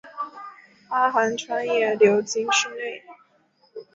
[0.89, 3.03] 阿寒川也流经市内。